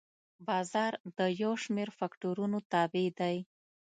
[0.47, 3.37] بازار د یو شمېر فکتورونو تابع دی.